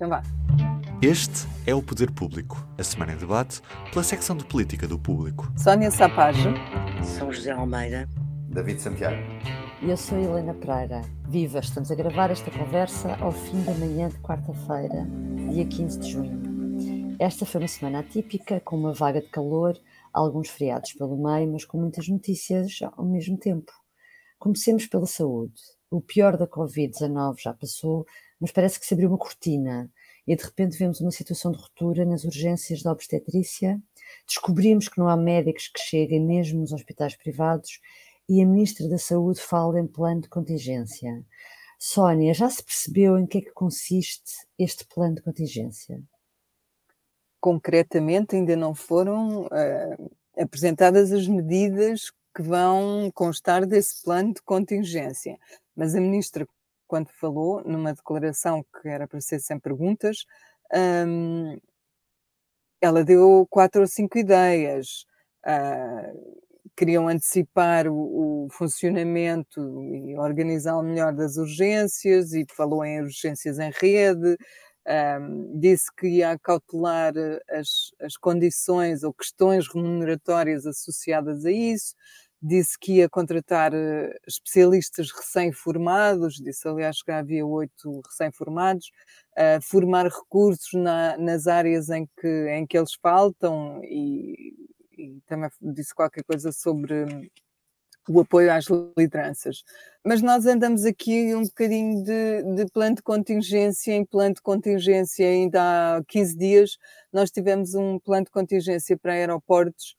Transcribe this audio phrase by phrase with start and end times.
[0.00, 0.22] Então vá.
[1.02, 3.60] Este é o Poder Público, a semana em debate
[3.92, 5.52] pela secção de política do público.
[5.58, 6.48] Sónia Sapage.
[7.04, 8.08] São José Almeida.
[8.48, 9.18] David Santiago.
[9.82, 11.02] Eu sou Helena Pereira.
[11.28, 11.58] Viva!
[11.58, 15.06] Estamos a gravar esta conversa ao fim da manhã de quarta-feira,
[15.52, 17.16] dia 15 de junho.
[17.18, 19.78] Esta foi uma semana atípica, com uma vaga de calor,
[20.14, 23.70] alguns feriados pelo meio, mas com muitas notícias ao mesmo tempo.
[24.38, 25.60] Comecemos pela saúde.
[25.90, 28.06] O pior da Covid-19 já passou,
[28.40, 29.90] mas parece que se abriu uma cortina
[30.26, 33.80] e de repente vemos uma situação de ruptura nas urgências da obstetrícia.
[34.26, 37.80] Descobrimos que não há médicos que cheguem mesmo nos hospitais privados
[38.28, 41.24] e a Ministra da Saúde fala em plano de contingência.
[41.78, 46.02] Sónia, já se percebeu em que é que consiste este plano de contingência?
[47.40, 55.38] Concretamente, ainda não foram uh, apresentadas as medidas que vão constar desse plano de contingência.
[55.74, 56.46] Mas a Ministra
[56.90, 60.24] quando falou, numa declaração que era para ser sem perguntas,
[60.74, 61.56] um,
[62.80, 65.06] ela deu quatro ou cinco ideias.
[65.46, 73.60] Uh, queriam antecipar o, o, funcionamento e organizá-lo melhor das urgências e falou em urgências
[73.60, 74.36] em rede,
[75.20, 77.12] um, disse que ia cautelar
[77.50, 81.94] as, as condições ou questões remuneratórias associadas a isso,
[82.42, 88.90] disse que ia contratar eh, especialistas recém-formados, disse aliás que havia oito recém-formados,
[89.62, 94.54] formar recursos na, nas áreas em que, em que eles faltam e,
[94.98, 97.30] e também disse qualquer coisa sobre
[98.08, 99.62] o apoio às lideranças.
[100.04, 105.26] Mas nós andamos aqui um bocadinho de, de plano de contingência em plano de contingência.
[105.26, 106.78] Ainda há 15 dias
[107.12, 109.96] nós tivemos um plano de contingência para aeroportos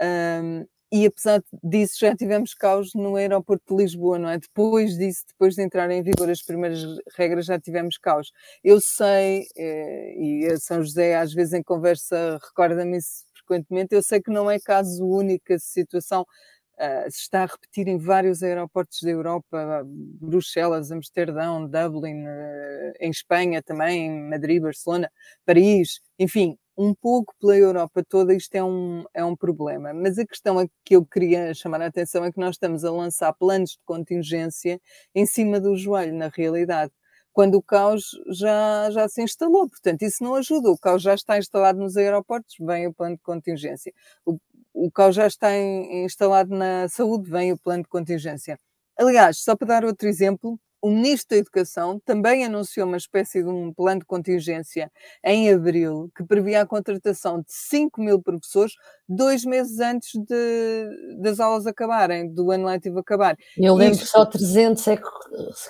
[0.00, 4.38] um, e apesar disso já tivemos caos no aeroporto de Lisboa, não é?
[4.38, 6.82] Depois disso, depois de entrar em vigor as primeiras
[7.16, 8.30] regras, já tivemos caos.
[8.62, 14.02] Eu sei, eh, e a São José às vezes em conversa recorda-me isso frequentemente, eu
[14.02, 18.42] sei que não é caso único a situação, uh, se está a repetir em vários
[18.42, 25.10] aeroportos da Europa, Bruxelas, Amsterdão, Dublin, uh, em Espanha também, Madrid, Barcelona,
[25.44, 29.92] Paris, enfim, um pouco pela Europa toda, isto é um, é um problema.
[29.92, 32.90] Mas a questão é que eu queria chamar a atenção é que nós estamos a
[32.90, 34.80] lançar planos de contingência
[35.14, 36.92] em cima do joelho, na realidade,
[37.32, 39.68] quando o caos já, já se instalou.
[39.68, 40.70] Portanto, isso não ajuda.
[40.70, 43.92] O caos já está instalado nos aeroportos, vem o plano de contingência.
[44.24, 44.38] O,
[44.74, 48.58] o caos já está instalado na saúde, vem o plano de contingência.
[48.98, 53.48] Aliás, só para dar outro exemplo, o Ministro da Educação também anunciou uma espécie de
[53.48, 54.90] um plano de contingência
[55.24, 58.74] em abril que previa a contratação de 5 mil professores
[59.08, 63.36] dois meses antes de, das aulas acabarem, do ano letivo acabar.
[63.56, 65.02] Eu lembro que só 300 é que,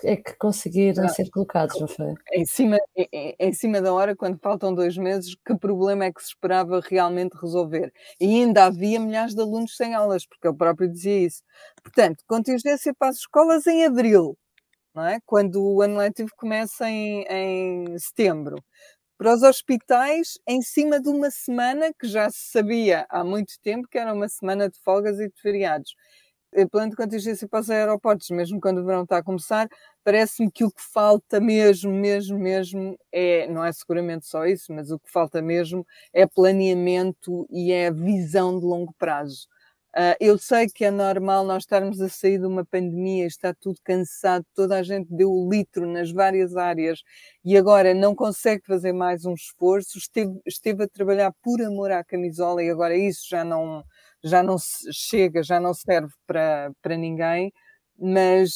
[0.04, 2.14] é que conseguiram ser colocados, não foi?
[2.32, 6.22] Em cima, em, em cima da hora, quando faltam dois meses, que problema é que
[6.22, 7.92] se esperava realmente resolver?
[8.18, 11.42] E ainda havia milhares de alunos sem aulas, porque ele próprio dizia isso.
[11.82, 14.38] Portanto, contingência para as escolas em abril
[14.94, 15.18] não é?
[15.26, 18.56] quando o ano letivo começa em, em setembro.
[19.18, 23.88] Para os hospitais, em cima de uma semana que já se sabia há muito tempo
[23.88, 25.94] que era uma semana de folgas e de feriados.
[26.54, 29.68] O plano de contingência para os aeroportos, mesmo quando o verão está a começar,
[30.04, 34.90] parece-me que o que falta mesmo, mesmo, mesmo é, não é seguramente só isso, mas
[34.90, 39.46] o que falta mesmo é planeamento e é visão de longo prazo.
[39.94, 43.78] Uh, eu sei que é normal nós estarmos a sair de uma pandemia, está tudo
[43.84, 47.02] cansado, toda a gente deu o litro nas várias áreas
[47.44, 52.02] e agora não consegue fazer mais um esforço, esteve, esteve a trabalhar por amor à
[52.02, 53.84] camisola e agora isso já não,
[54.24, 54.56] já não
[54.90, 57.52] chega, já não serve para, para ninguém,
[57.98, 58.50] mas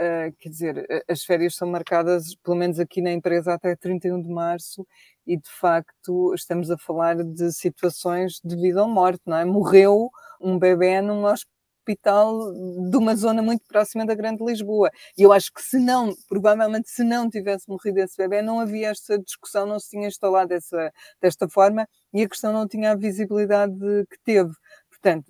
[0.00, 4.28] uh, quer dizer, as férias são marcadas, pelo menos aqui na empresa, até 31 de
[4.28, 4.84] março
[5.26, 9.44] e de facto estamos a falar de situações de vida ou morte, não é?
[9.44, 10.10] Morreu
[10.40, 12.52] um bebê num hospital
[12.90, 14.90] de uma zona muito próxima da Grande Lisboa.
[15.16, 18.90] E eu acho que se não, provavelmente se não tivesse morrido esse bebê, não havia
[18.90, 22.96] esta discussão, não se tinha instalado dessa, desta forma e a questão não tinha a
[22.96, 23.74] visibilidade
[24.10, 24.52] que teve.
[24.90, 25.26] Portanto,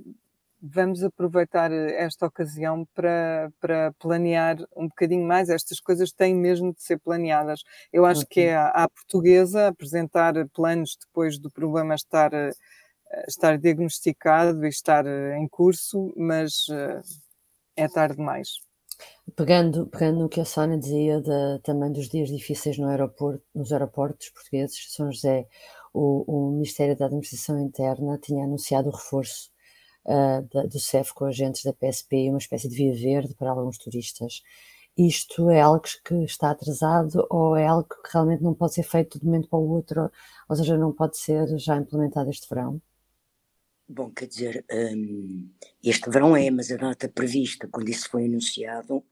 [0.63, 5.49] vamos aproveitar esta ocasião para, para planear um bocadinho mais.
[5.49, 7.63] Estas coisas têm mesmo de ser planeadas.
[7.93, 12.33] Eu acho que é à portuguesa apresentar planos depois do problema estar
[13.27, 17.01] estar diagnosticado e estar eh, em curso, mas eh,
[17.77, 18.61] é tarde demais.
[19.37, 23.73] Pegando, pegando no que a Sónia dizia de, também dos dias difíceis no aeroporto, nos
[23.73, 25.47] aeroportos portugueses, São José,
[25.93, 29.52] o, o Ministério da Administração Interna tinha anunciado o reforço
[30.07, 33.79] uh, da, do CEF com agentes da PSP uma espécie de via verde para alguns
[33.79, 34.43] turistas.
[34.97, 39.19] isto é algo que está atrasado ou é algo que realmente não pode ser feito
[39.19, 40.11] de um momento para o outro,
[40.49, 42.81] ou seja, não pode ser já implementado este verão?
[43.95, 45.51] Bom, quer dizer, um,
[45.85, 49.05] este verão é, mas a data prevista, quando isso foi anunciado,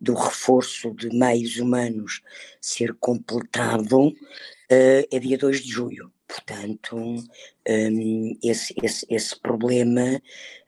[0.00, 2.22] do reforço de meios humanos
[2.58, 4.14] ser completado, uh,
[4.70, 6.13] é dia 2 de julho.
[6.26, 10.20] Portanto, um, esse, esse, esse, problema,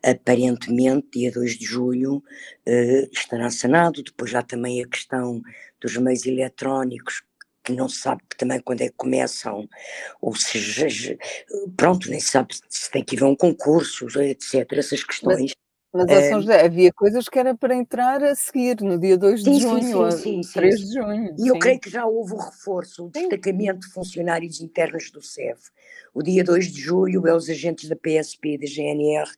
[0.04, 4.02] aparentemente, dia 2 de julho, uh, estará sanado.
[4.02, 5.40] Depois há também a questão
[5.80, 7.22] dos meios eletrónicos,
[7.64, 9.68] que não se sabe também quando é que começam,
[10.20, 11.18] ou se,
[11.76, 14.72] pronto, nem se sabe se tem que ir a um concurso, etc.
[14.72, 15.40] Essas questões.
[15.40, 15.65] Mas,
[15.96, 19.54] mas São José, havia coisas que era para entrar a seguir, no dia 2 de
[19.54, 21.34] sim, junho, sim, sim, 3 de junho.
[21.38, 25.58] E eu creio que já houve o reforço, o destacamento de funcionários internos do SEV.
[26.12, 29.30] O dia 2 de julho é os agentes da PSP e da GNR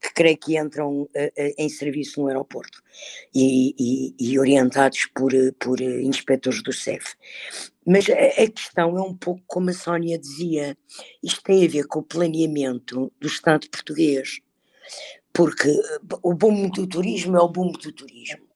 [0.00, 2.82] que creio que entram uh, uh, em serviço no aeroporto
[3.34, 7.04] e, e, e orientados por, uh, por inspectores do SEV.
[7.86, 10.76] Mas a, a, questão é um pouco como a Sónia dizia,
[11.22, 14.40] isto tem a ver com o planeamento do Estado português
[15.32, 18.46] porque eh, o boom do turismo é o boom do turismo.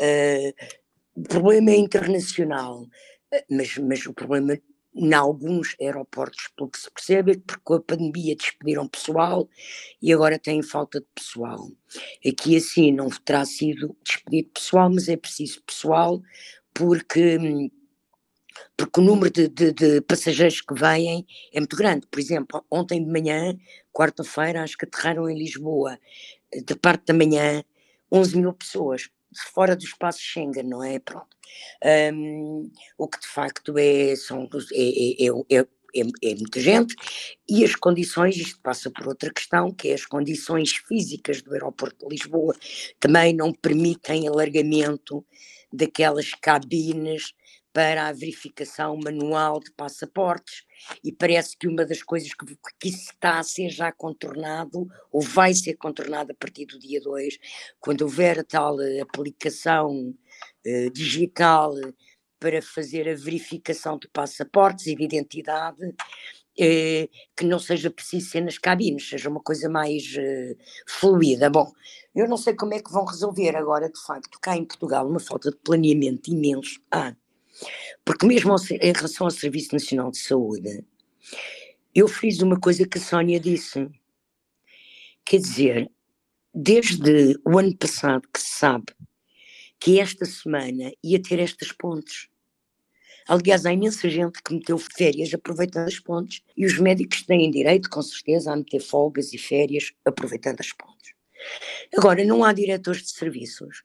[0.00, 0.52] Uh,
[1.16, 2.86] o problema é internacional,
[3.32, 4.58] eh, mas, mas o problema
[4.94, 9.48] em alguns aeroportos, pelo que se percebe, é que porque a pandemia despediram pessoal
[10.00, 11.68] e agora têm falta de pessoal.
[12.26, 16.22] Aqui assim não terá sido despedido pessoal, mas é preciso pessoal
[16.72, 17.70] porque hum,
[18.76, 22.06] porque o número de, de, de, passageiros que vêm é muito grande.
[22.06, 23.56] Por exemplo, ontem de manhã,
[23.92, 25.98] quarta-feira, acho que aterraram em Lisboa,
[26.52, 27.64] de parte da manhã,
[28.10, 29.08] 11 mil pessoas,
[29.52, 30.98] fora do espaço Schengen, não é?
[30.98, 31.34] Pronto.
[32.12, 35.66] Um, o que de facto é, são, é, é, é
[35.96, 36.96] é, é, muita gente,
[37.48, 42.08] e as condições, isto passa por outra questão, que é as condições físicas do aeroporto
[42.08, 42.56] de Lisboa
[42.98, 45.24] também não permitem alargamento
[45.72, 47.32] daquelas cabines
[47.74, 50.64] para a verificação manual de passaportes
[51.02, 55.52] e parece que uma das coisas que, que está a ser já contornado ou vai
[55.52, 57.36] ser contornado a partir do dia 2,
[57.80, 60.14] quando houver a tal eh, aplicação
[60.64, 61.74] eh, digital
[62.38, 65.80] para fazer a verificação de passaportes e de identidade,
[66.56, 70.54] eh, que não seja preciso ser nas cabines, seja uma coisa mais eh,
[70.86, 71.50] fluida.
[71.50, 71.72] Bom,
[72.14, 75.18] eu não sei como é que vão resolver agora, de facto, cá em Portugal, uma
[75.18, 76.80] falta de planeamento imenso.
[76.92, 77.16] Ah,
[78.04, 80.84] porque mesmo em relação ao Serviço Nacional de Saúde,
[81.94, 83.88] eu fiz uma coisa que a Sónia disse.
[85.24, 85.90] Quer dizer,
[86.52, 88.86] desde o ano passado que se sabe
[89.80, 92.28] que esta semana ia ter estas pontes.
[93.26, 97.88] Aliás, há imensa gente que meteu férias aproveitando as pontes e os médicos têm direito,
[97.88, 101.12] com certeza, a meter folgas e férias aproveitando as pontes.
[101.96, 103.82] Agora, não há diretores de serviços,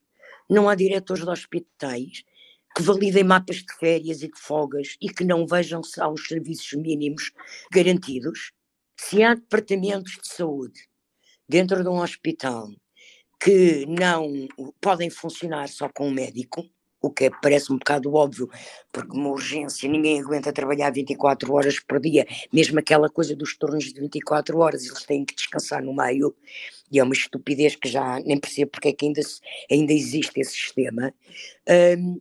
[0.50, 2.24] não há diretores de hospitais,
[2.78, 6.74] validem mapas de férias e de folgas e que não vejam se há os serviços
[6.74, 7.32] mínimos
[7.72, 8.52] garantidos.
[8.98, 10.82] Se há departamentos de saúde
[11.48, 12.70] dentro de um hospital
[13.42, 14.48] que não
[14.82, 16.70] podem funcionar só com um médico,
[17.02, 18.50] o que parece um bocado óbvio,
[18.92, 23.86] porque uma urgência ninguém aguenta trabalhar 24 horas por dia, mesmo aquela coisa dos turnos
[23.86, 26.36] de 24 horas, eles têm que descansar no meio,
[26.92, 29.22] e é uma estupidez que já nem percebo porque é que ainda,
[29.72, 31.14] ainda existe esse sistema.
[31.98, 32.20] Um,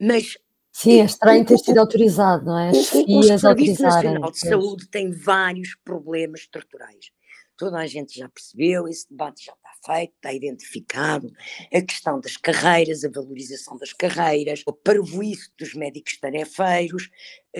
[0.00, 0.36] mas
[0.72, 2.68] Sim, é estranho ter sido autorizado, não é?
[2.70, 7.10] As o, o Serviço Nacional de Saúde tem vários problemas estruturais.
[7.56, 11.32] Toda a gente já percebeu, esse debate já está feito, está identificado.
[11.74, 17.10] A questão das carreiras, a valorização das carreiras, o parvoíço dos médicos tarefeiros,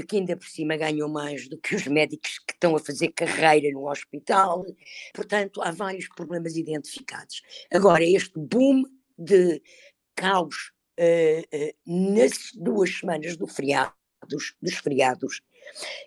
[0.09, 3.69] que ainda por cima ganham mais do que os médicos que estão a fazer carreira
[3.73, 4.65] no hospital.
[5.13, 7.43] Portanto, há vários problemas identificados.
[7.73, 8.85] Agora, este boom
[9.19, 9.61] de
[10.15, 10.71] caos
[11.87, 13.93] nas duas semanas do feriado,
[14.29, 15.41] dos, dos feriados,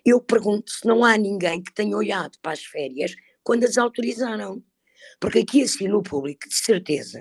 [0.04, 4.62] eu pergunto se não há ninguém que tenha olhado para as férias quando as autorizaram.
[5.20, 7.20] Porque aqui assim no público, de certeza,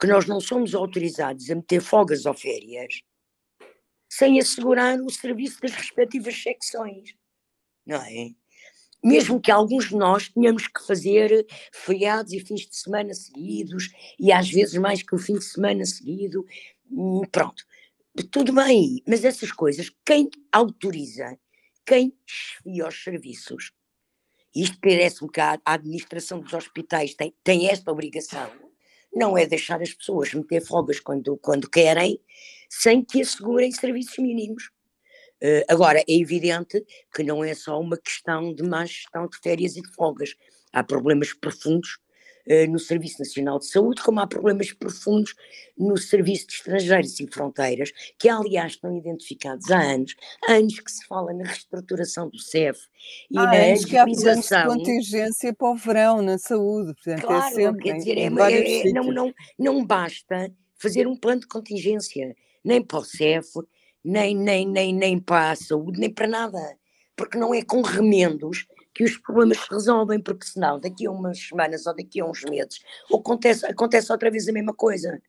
[0.00, 3.02] que nós não somos autorizados a meter folgas ou férias
[4.08, 7.14] sem assegurar o serviço das respectivas secções,
[7.86, 8.30] não é?
[9.02, 13.88] Mesmo que alguns de nós tenhamos que fazer feriados e fins de semana seguidos,
[14.20, 16.44] e às vezes mais que um fim de semana seguido,
[17.30, 17.64] pronto,
[18.30, 21.38] tudo bem, mas essas coisas, quem autoriza,
[21.86, 23.72] quem desfia os serviços,
[24.54, 28.50] isto parece-me que a, administração dos hospitais tem, tem esta obrigação,
[29.14, 32.20] não é deixar as pessoas meter folgas quando, quando querem,
[32.68, 34.70] sem que assegurem serviços mínimos.
[35.42, 36.84] Uh, agora, é evidente
[37.14, 40.34] que não é só uma questão de má gestão de férias e de folgas.
[40.72, 41.98] Há problemas profundos
[42.68, 45.34] no Serviço Nacional de Saúde, como há problemas profundos
[45.78, 50.14] no Serviço de Estrangeiros e Fronteiras, que aliás estão identificados há anos,
[50.46, 52.78] há anos que se fala na reestruturação do CEF
[53.30, 57.26] e na anos que há planos de contingência para o verão na saúde, portanto é
[57.26, 61.46] claro, é sempre quer dizer, é, é, não, não, não basta fazer um plano de
[61.46, 63.48] contingência, nem para o CEF,
[64.04, 66.58] nem, nem, nem, nem para a saúde, nem para nada,
[67.16, 71.38] porque não é com remendos que os problemas se resolvem, porque senão daqui a umas
[71.38, 72.80] semanas ou daqui a uns meses
[73.12, 75.20] acontece, acontece outra vez a mesma coisa.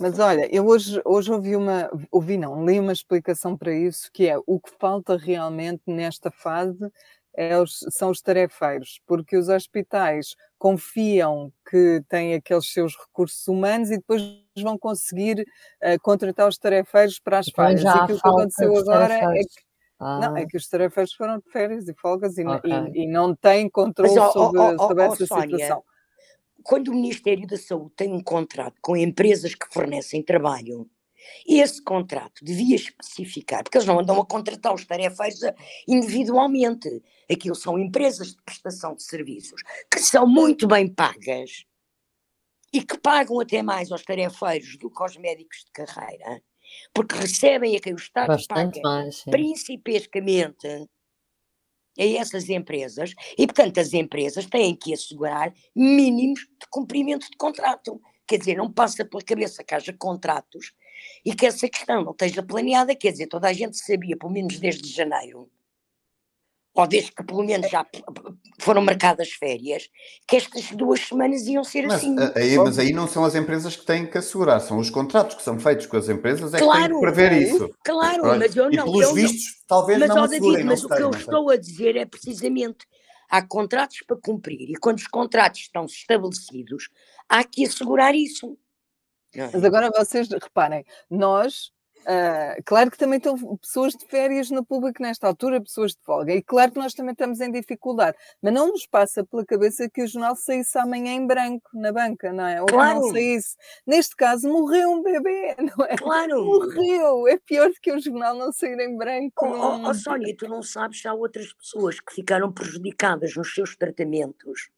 [0.00, 4.28] Mas olha, eu hoje, hoje ouvi uma, ouvi não, li uma explicação para isso, que
[4.28, 6.90] é o que falta realmente nesta fase
[7.36, 13.90] é os, são os tarefeiros, porque os hospitais confiam que têm aqueles seus recursos humanos
[13.90, 14.22] e depois
[14.58, 17.82] vão conseguir uh, contratar os tarefeiros para as falhas.
[17.82, 19.65] E aquilo que aconteceu agora é que
[19.98, 20.20] ah.
[20.20, 20.46] Não, é ah.
[20.46, 22.72] que os tarefeiros foram de férias e folgas e, okay.
[22.94, 25.84] e, e não têm controle Mas, sobre, oh, oh, sobre essa Sónia, situação.
[26.62, 30.88] Quando o Ministério da Saúde tem um contrato com empresas que fornecem trabalho,
[31.46, 35.40] esse contrato devia especificar, porque eles não andam a contratar os tarefeiros
[35.88, 37.02] individualmente.
[37.30, 41.64] Aquilo são empresas de prestação de serviços que são muito bem pagas
[42.72, 46.42] e que pagam até mais aos tarefeiros do que aos médicos de carreira
[46.94, 50.66] porque recebem a quem o Estado Bastante paga mais, principescamente
[51.98, 58.00] a essas empresas, e portanto as empresas têm que assegurar mínimos de cumprimento de contrato.
[58.26, 60.72] Quer dizer, não passa pela cabeça que haja contratos
[61.24, 64.58] e que essa questão não esteja planeada, quer dizer, toda a gente sabia, pelo menos
[64.58, 65.50] desde janeiro,
[66.76, 67.86] ou desde que pelo menos já
[68.60, 69.88] foram marcadas férias,
[70.28, 72.14] que estas duas semanas iam ser mas, assim.
[72.34, 75.42] Aí, mas aí não são as empresas que têm que assegurar, são os contratos que
[75.42, 77.74] são feitos com as empresas é claro, que têm que prever isso.
[77.82, 78.70] Claro, mas eu não.
[78.70, 81.50] E pelos eu vistos, não, talvez mas, não ó, David, Mas o que eu estou
[81.50, 82.86] a dizer é precisamente
[83.30, 86.90] há contratos para cumprir e quando os contratos estão estabelecidos,
[87.28, 88.56] há que assegurar isso.
[89.34, 89.50] É?
[89.52, 91.72] Mas agora vocês reparem, nós
[92.06, 96.32] Uh, claro que também estão pessoas de férias no público nesta altura, pessoas de folga,
[96.32, 100.04] e claro que nós também estamos em dificuldade, mas não nos passa pela cabeça que
[100.04, 102.60] o jornal saísse amanhã em branco na banca, não é?
[102.60, 103.00] Ou claro.
[103.00, 103.56] não saísse.
[103.84, 105.96] Neste caso, morreu um bebê, não é?
[105.96, 106.44] Claro.
[106.44, 107.26] Morreu.
[107.26, 109.44] É pior do que o jornal não sair em branco.
[109.44, 113.52] Oh, oh, oh Sónia, tu não sabes se há outras pessoas que ficaram prejudicadas nos
[113.52, 114.70] seus tratamentos.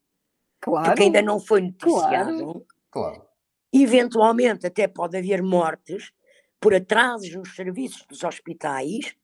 [0.59, 0.87] Claro.
[0.87, 2.39] Porque ainda não foi noticiado.
[2.39, 2.65] Claro.
[2.89, 3.29] claro.
[3.71, 6.11] Eventualmente até pode haver mortes
[6.59, 9.15] por atrasos nos serviços dos hospitais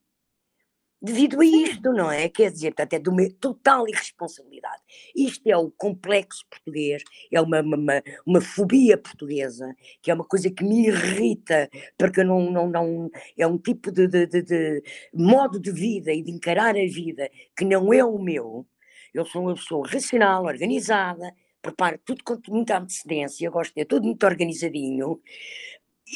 [1.05, 2.27] devido a isto, não é?
[2.27, 4.81] Quer dizer, portanto, é de uma total irresponsabilidade.
[5.15, 10.49] Isto é o complexo português, é uma, uma, uma fobia portuguesa, que é uma coisa
[10.49, 15.59] que me irrita, porque não, não, não é um tipo de, de, de, de modo
[15.59, 18.65] de vida e de encarar a vida que não é o meu.
[19.13, 24.05] Eu sou uma pessoa racional, organizada, preparo tudo com muita antecedência, gosto de ter tudo
[24.05, 25.21] muito organizadinho,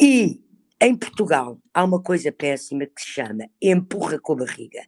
[0.01, 0.41] e
[0.81, 4.81] em Portugal há uma coisa péssima que se chama empurra com a barriga.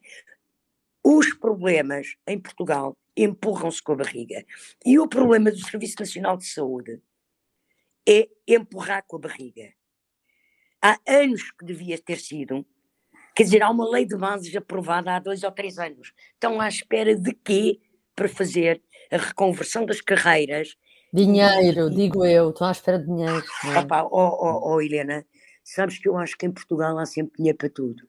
[1.03, 4.45] Os problemas em Portugal empurram-se com a barriga.
[4.85, 7.01] E o problema do Serviço Nacional de Saúde
[8.07, 9.73] é empurrar com a barriga.
[10.81, 12.65] Há anos que devia ter sido,
[13.35, 16.13] quer dizer, há uma lei de bases aprovada há dois ou três anos.
[16.33, 17.79] Estão à espera de quê
[18.15, 18.81] para fazer
[19.11, 20.75] a reconversão das carreiras?
[21.13, 23.43] Dinheiro, digo eu, estão à espera de dinheiro.
[23.77, 25.25] Opa, oh, oh, oh, Helena,
[25.63, 28.07] Sabes que eu acho que em Portugal há sempre dinheiro para tudo.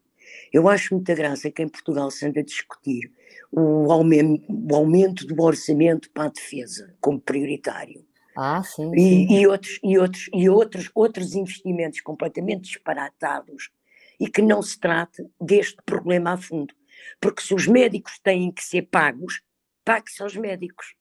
[0.53, 3.13] Eu acho muita graça que em Portugal se anda a discutir
[3.51, 8.07] o aumento, o aumento do orçamento para a defesa como prioritário.
[8.37, 9.27] Ah, sim, sim.
[9.29, 13.71] E, e, outros, e, outros, e outros, outros investimentos completamente disparatados
[14.19, 16.75] e que não se trate deste problema a fundo.
[17.21, 19.43] Porque se os médicos têm que ser pagos,
[19.85, 20.95] pague-se aos médicos.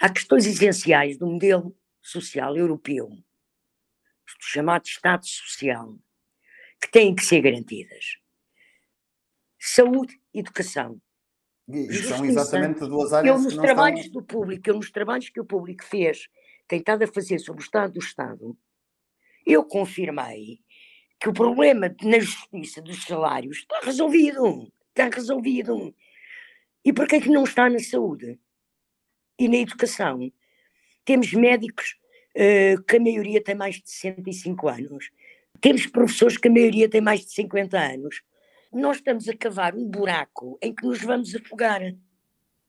[0.00, 3.10] Há questões essenciais do modelo social europeu
[4.40, 5.98] chamado Estado Social,
[6.80, 8.18] que têm que ser garantidas.
[9.58, 11.00] Saúde, educação.
[11.68, 14.20] E são exatamente duas áreas eu, nos que trabalhos estão...
[14.20, 16.28] do público, eu nos trabalhos que o público fez,
[16.68, 18.56] tentado a fazer sobre o Estado do Estado,
[19.44, 20.60] eu confirmei
[21.18, 24.70] que o problema na justiça dos salários está resolvido.
[24.88, 25.94] Está resolvido.
[26.84, 28.38] E por que é que não está na saúde?
[29.38, 30.32] E na educação?
[31.04, 31.96] Temos médicos
[32.86, 35.10] que a maioria tem mais de 65 anos.
[35.60, 38.22] Temos professores que a maioria tem mais de 50 anos.
[38.72, 41.80] Nós estamos a cavar um buraco em que nos vamos afogar.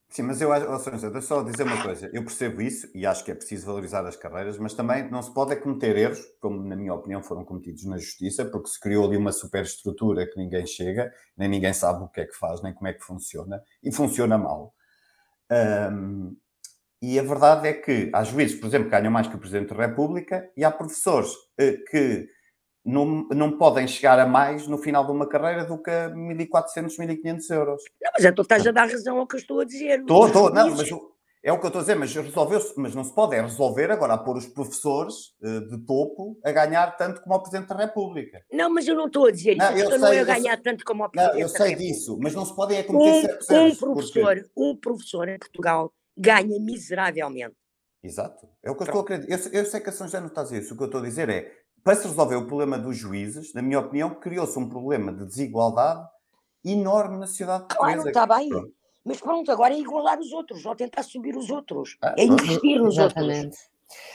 [0.09, 2.09] Sim, mas eu acho, oh, só dizer uma coisa.
[2.13, 5.33] Eu percebo isso e acho que é preciso valorizar as carreiras, mas também não se
[5.33, 9.05] pode é cometer erros, como na minha opinião foram cometidos na justiça, porque se criou
[9.05, 12.73] ali uma superestrutura que ninguém chega, nem ninguém sabe o que é que faz, nem
[12.73, 14.73] como é que funciona, e funciona mal.
[15.51, 16.37] Um,
[17.01, 19.73] E a verdade é que há juízes, por exemplo, que ganham mais que o Presidente
[19.73, 22.27] da República e há professores uh, que
[22.83, 26.95] não, não podem chegar a mais no final de uma carreira do que a 1.400,
[26.97, 27.83] 1.500 euros.
[28.01, 29.99] Não, mas é tu estás a dar razão ao que eu estou a dizer.
[29.99, 30.89] Estou, estou, não, mas
[31.43, 33.91] é o que eu estou a dizer, mas resolveu-se, mas não se pode é resolver
[33.91, 37.75] agora a pôr os professores uh, de topo a ganhar tanto como o Presidente da
[37.75, 38.41] República.
[38.51, 40.83] Não, mas eu não estou a dizer isso, não, eu não é a ganhar tanto
[40.83, 43.11] como o Presidente não, eu sei disso, mas não se podem é cometer
[43.49, 44.49] um, um professor, porque...
[44.57, 47.55] um professor em Portugal ganha miseravelmente.
[48.03, 49.33] Exato, é o que eu estou a acreditar.
[49.33, 50.87] Eu, eu sei que a São José não está a dizer isso, o que eu
[50.87, 51.51] estou a dizer é,
[51.83, 56.07] para se resolver o problema dos juízes, na minha opinião, criou-se um problema de desigualdade
[56.63, 57.95] enorme na sociedade portuguesa.
[57.95, 58.49] Claro, está bem.
[58.49, 58.77] Pronto.
[59.07, 62.77] Mas pronto, agora é igualar os outros, ou tentar subir os outros, ah, é investir
[62.77, 63.45] nos Exatamente.
[63.45, 63.69] outros.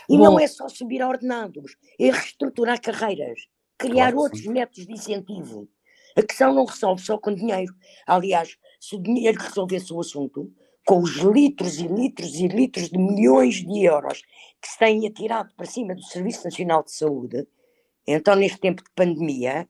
[0.06, 3.40] E Bom, não é só subir a ordenados, é reestruturar carreiras,
[3.78, 4.50] criar claro outros sim.
[4.50, 5.66] métodos de incentivo.
[6.14, 7.74] A questão não resolve só com dinheiro.
[8.06, 10.52] Aliás, se o dinheiro resolvesse o assunto,
[10.84, 14.22] com os litros e litros e litros de milhões de euros
[14.60, 17.46] que se têm atirado para cima do Serviço Nacional de Saúde,
[18.06, 19.68] então neste tempo de pandemia,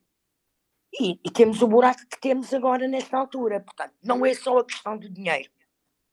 [1.01, 3.61] e, e, temos o buraco que temos agora nesta altura.
[3.61, 5.49] Portanto, não é só a questão do dinheiro.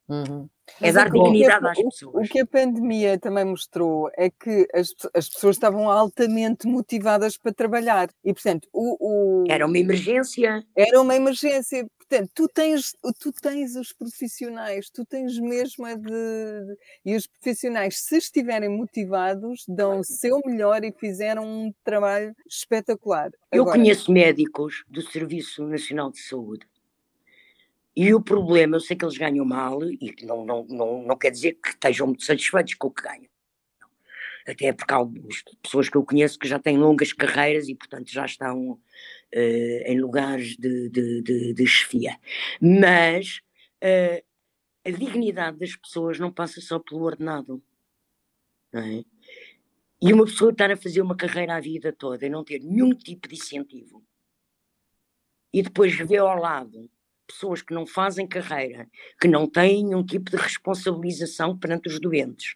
[0.08, 0.50] Uhum.
[0.82, 2.28] É dar dignidade às pessoas.
[2.28, 7.54] O que a pandemia também mostrou é que as, as pessoas estavam altamente motivadas para
[7.54, 8.10] trabalhar.
[8.24, 9.44] E, portanto, o, o...
[9.50, 10.66] Era uma emergência.
[10.76, 11.86] Era uma emergência.
[12.10, 17.28] Portanto, tu tens, tu tens os profissionais, tu tens mesmo a de, de, E os
[17.28, 23.30] profissionais, se estiverem motivados, dão o seu melhor e fizeram um trabalho espetacular.
[23.52, 26.66] Eu Agora, conheço médicos do Serviço Nacional de Saúde.
[27.96, 31.30] E o problema, eu sei que eles ganham mal, e não, não, não, não quer
[31.30, 33.29] dizer que estejam muito satisfeitos com o que ganham.
[34.50, 35.00] Até porque há
[35.62, 38.80] pessoas que eu conheço que já têm longas carreiras e, portanto, já estão uh,
[39.86, 42.18] em lugares de, de, de, de chefia.
[42.60, 43.42] Mas
[43.84, 44.24] uh,
[44.86, 47.62] a dignidade das pessoas não passa só pelo ordenado.
[48.74, 49.04] Não é?
[50.02, 52.92] E uma pessoa estar a fazer uma carreira a vida toda e não ter nenhum
[52.92, 54.04] tipo de incentivo
[55.54, 56.90] e depois ver ao lado
[57.28, 58.90] pessoas que não fazem carreira,
[59.20, 62.56] que não têm nenhum tipo de responsabilização perante os doentes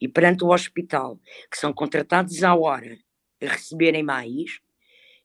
[0.00, 1.18] e perante o hospital,
[1.50, 2.98] que são contratados à hora
[3.42, 4.60] a receberem mais,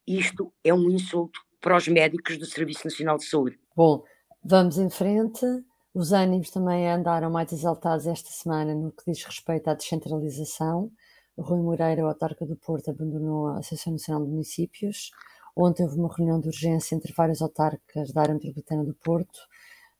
[0.05, 3.59] isto é um insulto para os médicos do Serviço Nacional de Saúde.
[3.75, 4.03] Bom,
[4.43, 5.45] vamos em frente.
[5.93, 10.91] Os ânimos também andaram mais exaltados esta semana no que diz respeito à descentralização.
[11.37, 15.11] Rui Moreira, o autarca do Porto, abandonou a Associação Nacional de Municípios.
[15.55, 19.39] Ontem houve uma reunião de urgência entre vários autarcas da área metropolitana do Porto,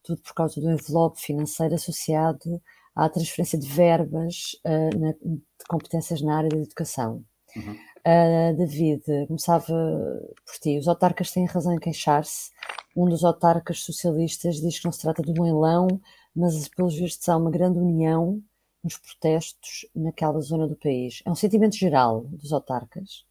[0.04, 2.62] tudo por causa do envelope financeiro associado
[2.95, 7.23] à transferência de verbas uh, na, de competências na área da educação.
[7.56, 7.73] Uhum.
[8.06, 10.77] Uh, David, começava por ti.
[10.77, 12.51] Os autarcas têm razão em queixar-se.
[12.95, 15.88] Um dos autarcas socialistas diz que não se trata de um leilão,
[16.36, 18.41] mas pelos vistos há uma grande união
[18.84, 21.21] nos protestos naquela zona do país.
[21.25, 23.25] É um sentimento geral dos autarcas?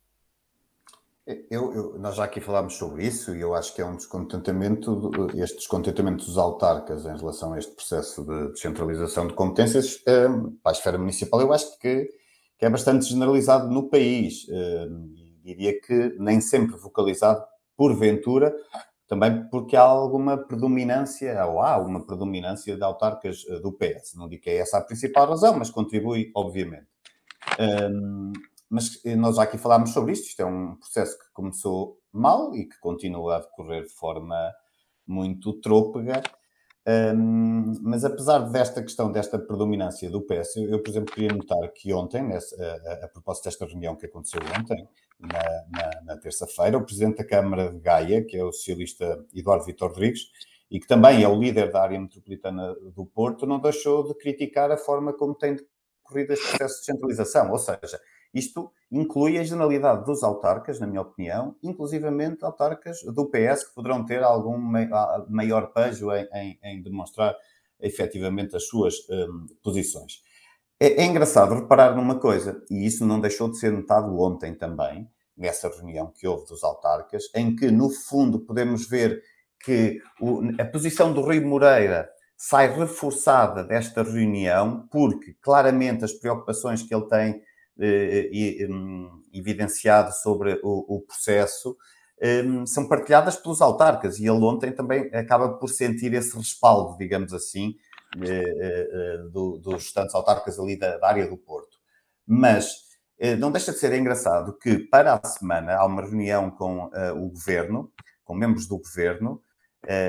[1.24, 5.10] Eu, eu, nós já aqui falámos sobre isso e eu acho que é um descontentamento,
[5.36, 10.26] este descontentamento dos autarcas em relação a este processo de descentralização de competências eh,
[10.62, 12.08] para a esfera municipal, eu acho que
[12.62, 14.46] que é bastante generalizado no país.
[14.48, 14.86] Eh,
[15.42, 17.44] diria que nem sempre vocalizado,
[17.76, 18.54] porventura,
[19.08, 24.14] também porque há alguma predominância, ou há alguma predominância de autarcas eh, do PS.
[24.14, 26.86] Não digo que é essa a principal razão, mas contribui, obviamente.
[27.58, 28.32] Um,
[28.72, 30.28] mas nós já aqui falámos sobre isto.
[30.28, 34.34] Isto é um processo que começou mal e que continua a decorrer de forma
[35.06, 36.22] muito trôpega.
[37.14, 41.70] Um, mas apesar desta questão, desta predominância do PS, eu, eu por exemplo, queria notar
[41.74, 44.88] que ontem, nessa, a, a, propósito desta reunião que aconteceu ontem,
[45.20, 49.66] na, na, na terça-feira, o Presidente da Câmara de Gaia, que é o socialista Eduardo
[49.66, 50.22] Vitor Rodrigues,
[50.70, 54.72] e que também é o líder da área metropolitana do Porto, não deixou de criticar
[54.72, 55.56] a forma como tem
[56.02, 57.52] decorrido este processo de centralização.
[57.52, 58.00] Ou seja,
[58.34, 64.04] isto inclui a generalidade dos autarcas, na minha opinião, inclusivamente autarcas do PS que poderão
[64.04, 64.56] ter algum
[65.28, 67.34] maior pejo em, em, em demonstrar
[67.80, 70.22] efetivamente as suas um, posições.
[70.78, 75.08] É, é, engraçado reparar numa coisa, e isso não deixou de ser notado ontem também,
[75.36, 79.22] nessa reunião que houve dos autarcas, em que, no fundo, podemos ver
[79.64, 86.82] que o, a posição do Rui Moreira sai reforçada desta reunião, porque claramente as preocupações
[86.82, 87.40] que ele tem
[89.32, 91.76] evidenciado sobre o, o processo
[92.44, 97.32] hum, são partilhadas pelos autarcas e ele ontem também acaba por sentir esse respaldo, digamos
[97.32, 97.74] assim,
[98.20, 101.78] eh, eh, do, dos restantes autarcas ali da, da área do Porto.
[102.26, 102.90] Mas
[103.38, 107.92] não deixa de ser engraçado que para a semana há uma reunião com o governo,
[108.24, 109.40] com membros do governo,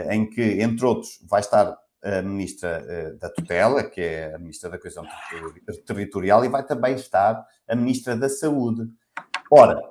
[0.10, 4.70] em que, entre outros, vai estar a ministra uh, da tutela, que é a ministra
[4.70, 5.06] da coesão
[5.86, 8.90] territorial, e vai também estar a ministra da saúde.
[9.50, 9.82] Ora,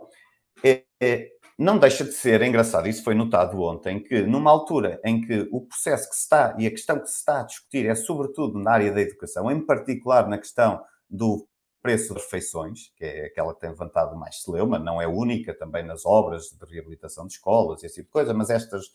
[0.63, 5.21] é, é, não deixa de ser engraçado, isso foi notado ontem, que numa altura em
[5.21, 7.95] que o processo que se está e a questão que se está a discutir é
[7.95, 11.47] sobretudo na área da educação, em particular na questão do
[11.83, 15.85] preço das refeições, que é aquela que tem levantado mais celeuma, não é única também
[15.85, 18.87] nas obras de reabilitação de escolas e esse tipo de coisa, mas estas,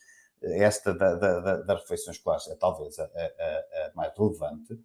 [0.41, 4.79] esta da, da, das refeições escolares é talvez a, a, a, mais relevante,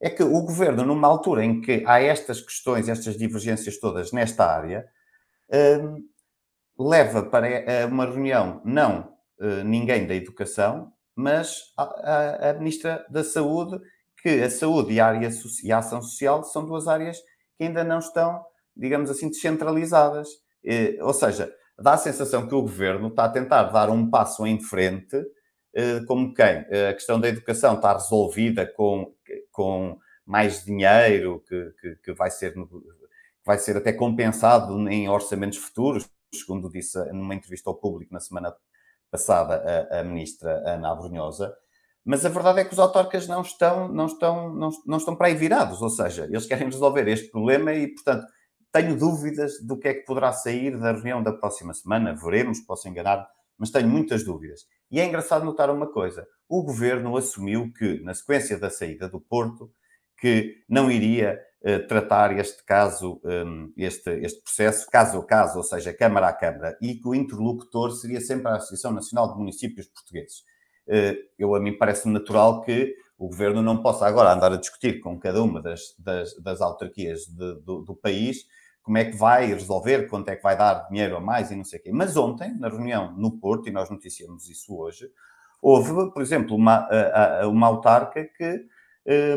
[0.00, 4.46] é que o governo, numa altura em que há estas questões, estas divergências todas nesta
[4.46, 4.88] área,
[5.52, 6.04] hum,
[6.78, 13.80] leva para uma reunião não uh, ninguém da educação, mas a, a, Ministra da Saúde,
[14.22, 15.28] que a saúde e a, área
[15.64, 17.18] e a ação social são duas áreas
[17.56, 18.44] que ainda não estão,
[18.76, 20.28] digamos assim, descentralizadas.
[20.64, 24.46] Uh, ou seja, dá a sensação que o governo está a tentar dar um passo
[24.46, 26.64] em frente, uh, como quem?
[26.88, 29.14] a questão da educação está resolvida com,
[29.52, 32.54] com mais dinheiro, que, que, que vai ser
[33.44, 38.54] vai ser até compensado em orçamentos futuros, segundo disse numa entrevista ao público na semana
[39.10, 41.56] passada a, a ministra Ana Abrunhosa,
[42.04, 45.28] mas a verdade é que os autarcas não estão, não, estão, não, não estão para
[45.28, 48.26] aí virados, ou seja, eles querem resolver este problema e, portanto,
[48.78, 52.88] tenho dúvidas do que é que poderá sair da reunião da próxima semana, veremos, posso
[52.88, 54.66] enganar, mas tenho muitas dúvidas.
[54.88, 59.20] E é engraçado notar uma coisa: o governo assumiu que, na sequência da saída do
[59.20, 59.68] Porto,
[60.16, 65.64] que não iria uh, tratar este caso, um, este, este processo caso a caso, ou
[65.64, 69.88] seja, Câmara a Câmara, e que o interlocutor seria sempre a Associação Nacional de Municípios
[69.88, 70.44] Portugueses.
[70.86, 75.00] Uh, eu, a mim parece natural que o governo não possa agora andar a discutir
[75.00, 78.46] com cada uma das, das, das autarquias de, do, do, país
[78.88, 81.62] como é que vai resolver, quanto é que vai dar dinheiro a mais e não
[81.62, 81.90] sei o quê.
[81.92, 85.10] Mas ontem, na reunião no Porto, e nós noticiamos isso hoje,
[85.60, 86.88] houve, por exemplo, uma,
[87.44, 88.64] uma autarca que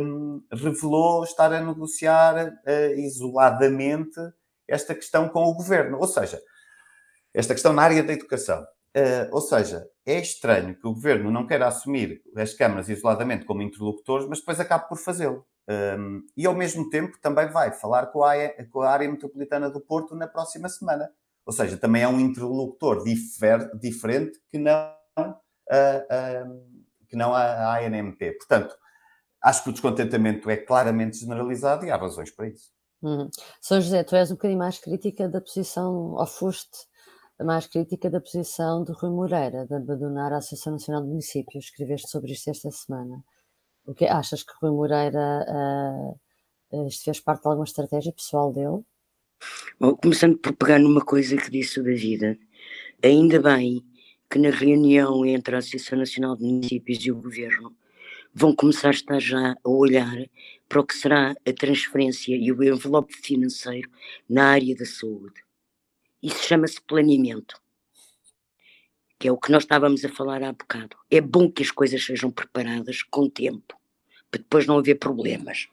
[0.01, 4.21] um, revelou estar a negociar uh, isoladamente
[4.65, 5.97] esta questão com o governo.
[5.99, 6.41] Ou seja,
[7.33, 8.61] esta questão na área da educação.
[8.95, 13.61] Uh, ou seja, é estranho que o governo não queira assumir as câmaras isoladamente como
[13.61, 15.45] interlocutores, mas depois acabe por fazê-lo.
[15.69, 19.69] Um, e ao mesmo tempo também vai falar com a, área, com a área metropolitana
[19.69, 21.11] do Porto na próxima semana.
[21.45, 27.41] Ou seja, também é um interlocutor difer, diferente que não, uh, uh, que não a,
[27.41, 28.37] a ANMP.
[28.37, 28.75] Portanto,
[29.41, 32.71] acho que o descontentamento é claramente generalizado e há razões para isso.
[33.01, 33.29] Uhum.
[33.59, 36.77] São José, tu és um bocadinho mais crítica da posição, ou foste
[37.39, 41.65] mais crítica da posição de Rui Moreira, de abandonar a Associação Nacional de Municípios.
[41.65, 43.23] Escreveste sobre isto esta semana.
[43.85, 45.45] O que achas que Rui Moreira
[46.71, 48.83] uh, isto fez parte de alguma estratégia pessoal dele?
[49.79, 52.39] Bom, começando por pegar numa coisa que disse o David,
[53.03, 53.83] ainda bem
[54.29, 57.75] que na reunião entre a Associação Nacional de Municípios e o Governo
[58.33, 60.17] vão começar a estar já a olhar
[60.69, 63.89] para o que será a transferência e o envelope financeiro
[64.29, 65.43] na área da saúde.
[66.23, 67.60] Isso chama-se planeamento,
[69.21, 70.97] que é o que nós estávamos a falar há bocado.
[71.11, 73.79] É bom que as coisas sejam preparadas com tempo,
[74.31, 75.67] para depois não haver problemas.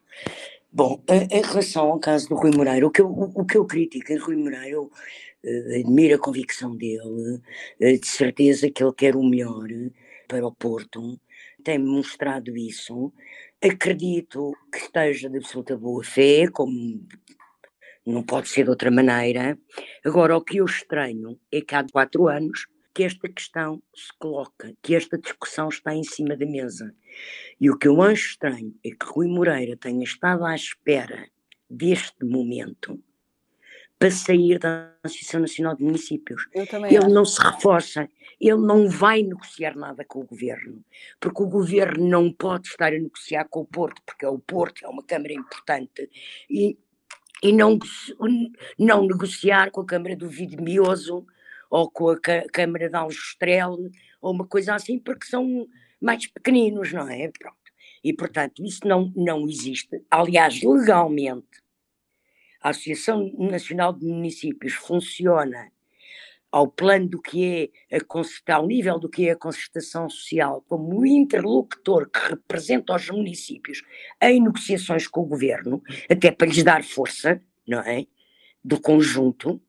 [0.71, 4.13] Bom, em relação ao caso do Rui Moreira, o que eu, o, que eu critico
[4.13, 9.17] em Rui Moreira, eu uh, admiro a convicção dele, uh, de certeza que ele quer
[9.17, 9.67] o melhor
[10.29, 11.19] para o Porto,
[11.65, 13.15] tem mostrado isso.
[13.63, 17.03] Acredito que esteja de absoluta boa fé, como
[18.05, 19.59] não pode ser de outra maneira.
[20.05, 24.75] Agora, o que eu estranho é que há quatro anos que esta questão se coloca,
[24.83, 26.95] que esta discussão está em cima da mesa.
[27.61, 31.29] E o que eu acho estranho é que Rui Moreira tenha estado à espera
[31.71, 33.01] deste momento
[33.99, 36.49] para sair da Associação Nacional de Municípios.
[36.55, 37.09] Ele acho.
[37.09, 38.09] não se reforça,
[38.41, 40.85] ele não vai negociar nada com o governo,
[41.19, 44.89] porque o governo não pode estar a negociar com o Porto, porque o Porto é
[44.89, 46.09] uma Câmara importante,
[46.49, 46.79] e,
[47.43, 47.77] e não,
[48.79, 51.27] não negociar com a Câmara do Vidmioso
[51.71, 52.19] ou com a
[52.53, 53.77] Câmara de Aljustrel,
[54.21, 55.67] ou uma coisa assim, porque são
[56.01, 57.31] mais pequeninos, não é?
[57.39, 57.57] Pronto.
[58.03, 60.03] E, portanto, isso não, não existe.
[60.11, 61.63] Aliás, legalmente,
[62.61, 65.71] a Associação Nacional de Municípios funciona
[66.51, 71.01] ao plano do que é a ao nível do que é a concertação social, como
[71.01, 73.83] o interlocutor que representa os municípios
[74.21, 78.07] em negociações com o governo, até para lhes dar força, não é?
[78.65, 79.61] Do conjunto.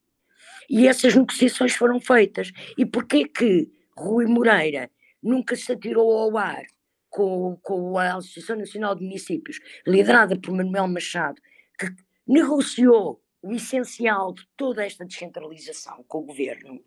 [0.69, 2.51] E essas negociações foram feitas.
[2.77, 4.89] E porquê que Rui Moreira
[5.21, 6.63] nunca se atirou ao ar
[7.09, 11.41] com, com a Associação Nacional de Municípios, liderada por Manuel Machado,
[11.77, 11.87] que
[12.27, 16.83] negociou o essencial de toda esta descentralização com o governo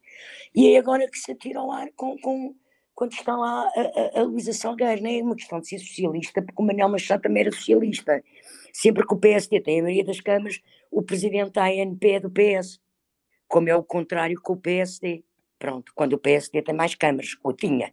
[0.55, 2.55] e é agora que se atira ao ar com, com,
[2.95, 5.03] quando está lá a, a, a Luísa Salgueiro.
[5.03, 8.23] Não é uma questão de ser socialista, porque o Manuel Machado também era socialista.
[8.73, 12.31] Sempre que o PSD tem a maioria das câmaras, o presidente da ANP é do
[12.31, 12.79] PS,
[13.53, 15.23] como é o contrário com o PSD.
[15.59, 17.93] Pronto, quando o PSD tem mais câmaras, ou tinha.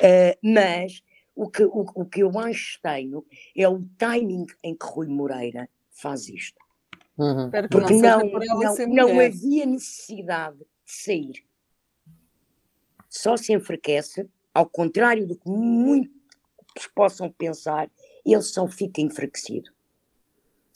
[0.00, 1.00] Uh, mas
[1.32, 3.24] o que, o, o que eu acho estranho
[3.56, 6.58] é o timing em que Rui Moreira faz isto.
[7.16, 7.48] Uhum.
[7.70, 11.46] Porque não, não, não havia necessidade de sair.
[13.08, 16.10] Só se enfraquece, ao contrário do que muitos
[16.96, 17.88] possam pensar,
[18.26, 19.70] ele só fica enfraquecido.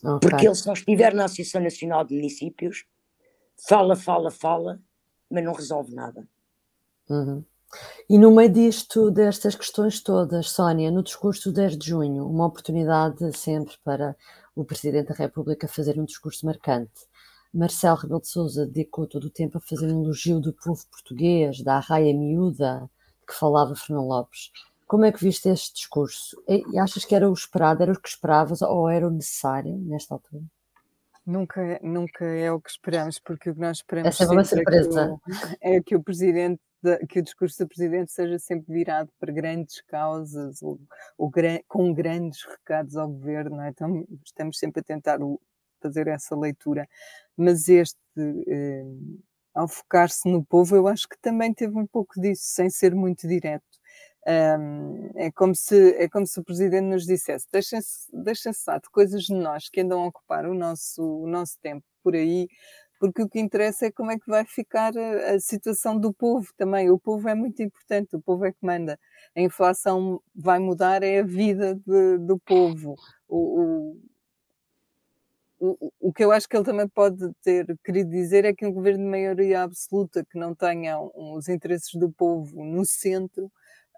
[0.03, 0.31] Okay.
[0.31, 2.87] Porque ele, se não estiver na Associação Nacional de Municípios,
[3.67, 4.81] fala, fala, fala,
[5.31, 6.27] mas não resolve nada.
[7.09, 7.45] Uhum.
[8.09, 12.47] E no meio disto, destas questões todas, Sónia, no discurso do 10 de junho, uma
[12.47, 14.17] oportunidade sempre para
[14.57, 17.09] o Presidente da República fazer um discurso marcante.
[17.53, 21.63] Marcelo Rebelo de Sousa dedicou todo o tempo a fazer um elogio do povo português,
[21.63, 22.89] da arraia miúda
[23.27, 24.51] que falava Fernando Lopes.
[24.87, 26.37] Como é que viste este discurso?
[26.49, 30.15] E achas que era o esperado, era o que esperavas ou era o necessário nesta
[30.15, 30.43] altura?
[31.25, 35.21] Nunca, nunca é o que esperamos, porque o que nós esperamos Essa é uma surpresa.
[35.61, 36.61] É que, o, é que o presidente
[37.09, 40.81] que o discurso do presidente seja sempre virado para grandes causas ou,
[41.19, 41.31] ou
[41.69, 43.69] com grandes recados ao governo, é?
[43.69, 45.19] então estamos sempre a tentar
[45.83, 46.89] fazer essa leitura,
[47.37, 47.99] mas este
[48.49, 48.85] eh,
[49.55, 53.27] ao focar-se no povo, eu acho que também teve um pouco disso, sem ser muito
[53.27, 53.80] direto.
[54.31, 58.89] Um, é, como se, é como se o Presidente nos dissesse: deixem-se deixem lá de
[58.91, 62.47] coisas de nós que andam a ocupar o nosso, o nosso tempo por aí,
[63.01, 66.91] porque o que interessa é como é que vai ficar a, situação do povo também.
[66.91, 68.99] O povo é muito importante, o povo é que manda.
[69.35, 72.95] A inflação vai mudar, é a vida de, do povo.
[73.27, 73.97] O,
[75.59, 78.67] o, o, o, que eu acho que ele também pode ter querido dizer é que
[78.67, 83.51] um governo de maioria absoluta que não tenha os interesses do povo no centro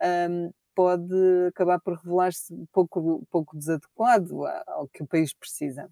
[0.03, 1.15] um, pode
[1.49, 5.89] acabar por revelar-se pouco, pouco desadequado ao que o país precisa.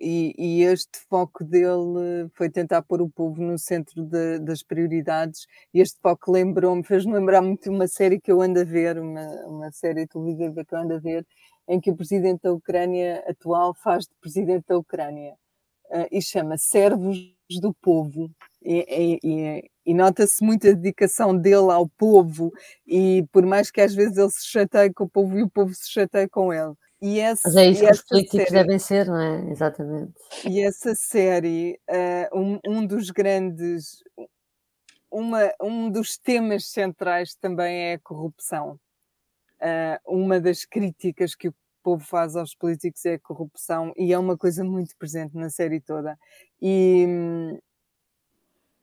[0.00, 5.46] E, e, este foco dele foi tentar pôr o povo no centro de, das prioridades.
[5.74, 9.26] E este foco lembrou-me, fez-me lembrar muito uma série que eu ando a ver, uma,
[9.46, 11.26] uma série televisiva que eu ando a ver,
[11.68, 15.34] em que o presidente da Ucrânia atual faz de presidente da Ucrânia
[16.10, 17.18] e chama Servos
[17.60, 18.30] do Povo.
[18.62, 22.52] E, e, e nota-se muita dedicação dele ao povo,
[22.86, 25.72] e por mais que às vezes ele se chateie com o povo e o povo
[25.72, 26.74] se chateie com ele.
[27.00, 29.50] E esse, Mas é isso que os políticos série, devem ser, não é?
[29.50, 30.12] Exatamente.
[30.44, 34.02] E essa série, uh, um, um dos grandes,
[35.10, 38.78] uma, um dos temas centrais também é a corrupção.
[39.60, 41.54] Uh, uma das críticas que o
[41.88, 45.80] povo faz aos políticos é a corrupção e é uma coisa muito presente na série
[45.80, 46.18] toda.
[46.60, 47.06] E,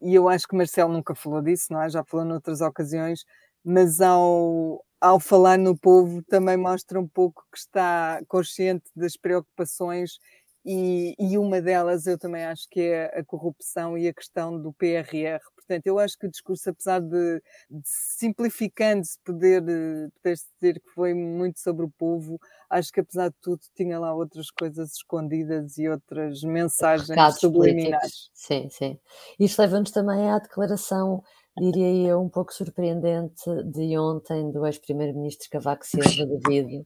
[0.01, 1.89] e eu acho que Marcelo nunca falou disso, não é?
[1.89, 3.23] Já falou noutras ocasiões,
[3.63, 10.17] mas ao, ao falar no povo, também mostra um pouco que está consciente das preocupações
[10.65, 14.73] e, e, uma delas eu também acho que é a corrupção e a questão do
[14.73, 15.39] PRR.
[15.67, 21.13] Portanto, eu acho que o discurso, apesar de, de simplificando-se, poder, poder dizer que foi
[21.13, 25.89] muito sobre o povo, acho que apesar de tudo tinha lá outras coisas escondidas e
[25.89, 27.89] outras mensagens Recados subliminares.
[27.91, 28.31] Políticos.
[28.33, 28.99] Sim, sim.
[29.39, 31.23] Isto leva-nos também à declaração
[31.57, 36.85] diria eu, um pouco surpreendente de ontem do ex-primeiro-ministro Cavaco Silva, David,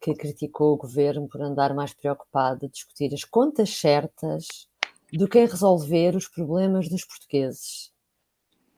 [0.00, 4.68] que criticou o governo por andar mais preocupado a discutir as contas certas
[5.12, 7.92] do que em resolver os problemas dos portugueses.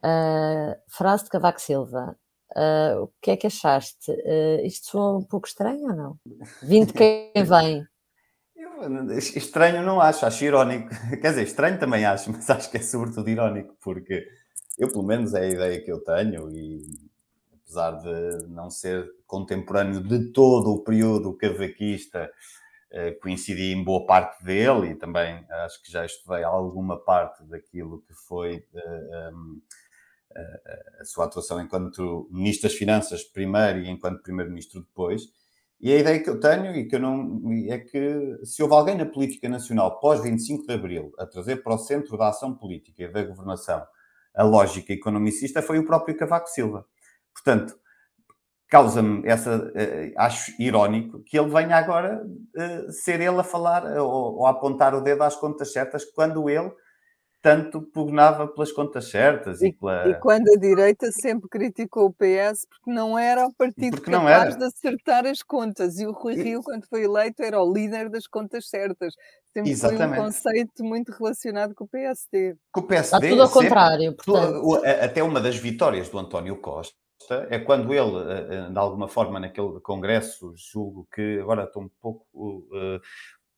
[0.07, 2.17] Uh, frase de Cavaco Silva.
[2.57, 4.13] Uh, o que é que achaste?
[4.13, 6.21] Uh, isto soa um pouco estranho ou não?
[6.63, 7.85] Vindo de quem vem.
[8.55, 10.89] Eu, estranho não acho, acho irónico.
[11.21, 14.29] Quer dizer, estranho também acho, mas acho que é sobretudo irónico, porque
[14.79, 16.83] eu, pelo menos, é a ideia que eu tenho, e
[17.63, 22.31] apesar de não ser contemporâneo de todo o período cavaquista,
[23.21, 28.15] coincidi em boa parte dele e também acho que já estudei alguma parte daquilo que
[28.15, 29.31] foi eh,
[31.01, 35.23] a sua atuação enquanto Ministro das Finanças primeiro e enquanto Primeiro-Ministro depois.
[35.81, 38.97] E a ideia que eu tenho e que eu não é que se houve alguém
[38.97, 43.03] na política nacional pós 25 de Abril a trazer para o centro da ação política
[43.03, 43.87] e da governação
[44.37, 46.85] a lógica economicista foi o próprio Cavaco Silva.
[47.33, 47.75] Portanto,
[48.69, 49.57] causa-me essa.
[49.57, 54.51] Uh, acho irónico que ele venha agora uh, ser ele a falar ou, ou, a
[54.51, 56.71] apontar o dedo às contas certas, quando ele
[57.47, 60.09] tanto pugnava pelas contas certas e, e pela...
[60.09, 64.57] E quando a direita sempre criticou o PS porque não era o partido porque capaz
[64.57, 66.01] de acertar as contas.
[66.01, 69.15] E o Rui Rio, quando foi eleito, era o líder das contas certas.
[69.53, 70.09] Sempre Exatamente.
[70.09, 72.57] foi um conceito muito relacionado com o PSD.
[72.73, 73.17] Com o PSD.
[73.17, 74.17] Está tudo ao contrário.
[74.17, 74.83] Portanto.
[74.85, 76.97] Até uma das vitórias do António Costa
[77.49, 82.27] é quando ele, de alguma forma, naquele congresso, julgo que agora estou um pouco
[82.73, 83.01] uh,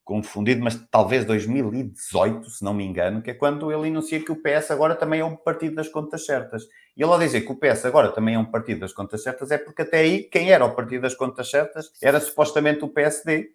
[0.08, 4.36] confundido, mas talvez 2018, se não me engano, que é quando ele enuncia que o
[4.36, 6.64] PS agora também é um partido das contas certas.
[6.96, 9.50] E ele ao dizer que o PS agora também é um partido das contas certas,
[9.50, 13.50] é porque até aí quem era o partido das contas certas era supostamente o PSD,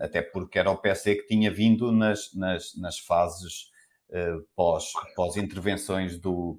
[0.00, 3.70] até porque era o PSD que tinha vindo nas, nas, nas fases
[4.08, 6.58] uh, pós, pós intervenções do,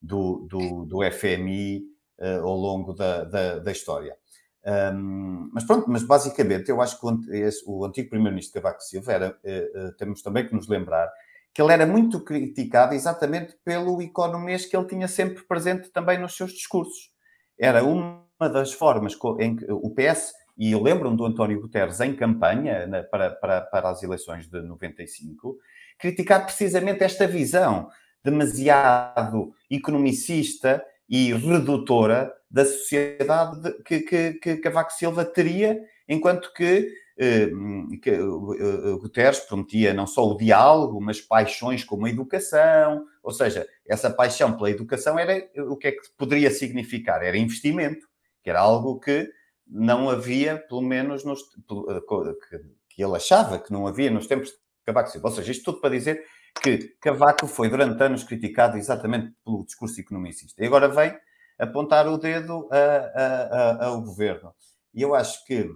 [0.00, 1.82] do, do, do FMI
[2.18, 4.16] eh, ao longo da, da, da história.
[4.64, 7.10] Um, mas pronto, mas basicamente eu acho que o,
[7.66, 11.10] o antigo primeiro-ministro Cavaco Silva era, uh, uh, temos também que nos lembrar
[11.52, 16.36] que ele era muito criticado exatamente pelo economês que ele tinha sempre presente também nos
[16.36, 17.10] seus discursos.
[17.58, 22.14] Era uma das formas em que o PS, e eu lembro-me do António Guterres em
[22.14, 25.58] campanha na, para, para, para as eleições de 95,
[25.98, 27.90] criticar precisamente esta visão
[28.24, 37.50] demasiado economicista e redutora da sociedade que, que, que Cavaco Silva teria, enquanto que, eh,
[38.02, 43.30] que eh, eh, Guterres prometia não só o diálogo, mas paixões como a educação, ou
[43.30, 47.22] seja, essa paixão pela educação era o que é que poderia significar?
[47.22, 48.08] Era investimento,
[48.42, 49.28] que era algo que
[49.66, 54.54] não havia, pelo menos, nos, que, que ele achava que não havia nos tempos de
[54.86, 55.28] Cavaco Silva.
[55.28, 56.24] Ou seja, isto tudo para dizer
[56.60, 60.62] que Cavaco foi durante anos criticado exatamente pelo discurso economicista.
[60.62, 61.16] E agora vem
[61.58, 64.54] apontar o dedo a, a, a, ao governo.
[64.94, 65.68] E eu acho que,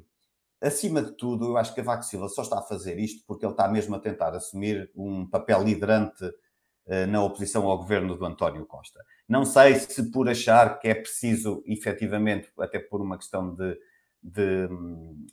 [0.61, 3.53] acima de tudo, eu acho que Cavaco Silva só está a fazer isto porque ele
[3.53, 8.67] está mesmo a tentar assumir um papel liderante uh, na oposição ao governo do António
[8.67, 9.01] Costa.
[9.29, 13.79] Não sei se por achar que é preciso, efetivamente, até por uma questão de,
[14.23, 14.69] de,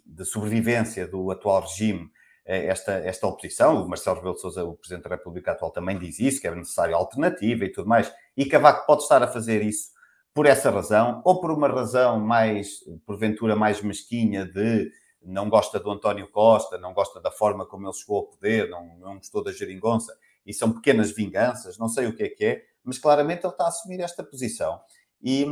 [0.05, 2.09] de sobrevivência do atual regime,
[2.45, 3.83] esta, esta oposição.
[3.83, 6.55] O Marcelo Rebelo de Sousa, o Presidente da República atual, também diz isso, que é
[6.55, 8.13] necessário alternativa e tudo mais.
[8.35, 9.91] E Cavaco pode estar a fazer isso
[10.33, 15.91] por essa razão, ou por uma razão mais, porventura, mais mesquinha de não gosta do
[15.91, 19.51] António Costa, não gosta da forma como ele chegou ao poder, não, não gostou da
[19.51, 20.13] geringonça,
[20.45, 23.65] e são pequenas vinganças, não sei o que é que é, mas claramente ele está
[23.65, 24.81] a assumir esta posição.
[25.21, 25.45] E,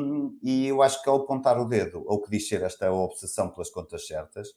[0.44, 3.70] e eu acho que ao apontar o dedo ao que diz ser esta obsessão pelas
[3.70, 4.50] contas certas,